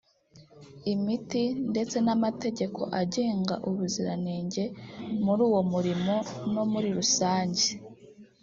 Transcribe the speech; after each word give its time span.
imiti 0.93 1.43
ndetse 1.71 1.97
n’amategeko 2.05 2.81
agenga 3.01 3.55
ubuziranenge 3.69 4.63
muri 5.23 5.41
uwo 5.47 5.61
murimo 5.71 6.13
no 6.53 6.63
muri 6.71 6.89
rusange 6.97 7.65